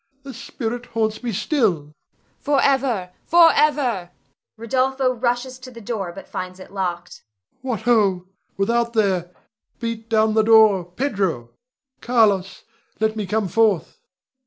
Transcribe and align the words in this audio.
The 0.23 0.33
spirit 0.33 0.87
haunts 0.87 1.21
me 1.21 1.31
still! 1.31 1.83
Voice. 1.83 1.93
Forever, 2.59 3.11
forever 3.23 4.09
Rod. 4.57 4.99
[rushes 5.21 5.59
to 5.59 5.69
the 5.69 5.79
door 5.79 6.11
but 6.11 6.27
finds 6.27 6.59
it 6.59 6.71
locked]. 6.73 7.23
What 7.61 7.81
ho! 7.81 8.25
without 8.57 8.93
there! 8.93 9.29
Beat 9.79 10.09
down 10.09 10.33
the 10.33 10.41
door! 10.41 10.85
Pedro! 10.85 11.51
Carlos! 12.01 12.63
let 12.99 13.15
me 13.15 13.27
come 13.27 13.47
forth! 13.47 13.99